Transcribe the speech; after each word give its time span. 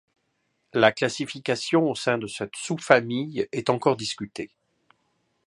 La 0.73 0.91
classification 0.91 1.87
au 1.87 1.93
sein 1.93 2.17
de 2.17 2.25
cette 2.25 2.55
sous-famille 2.55 3.47
est 3.51 3.69
encore 3.69 3.97
discutée. 3.97 4.49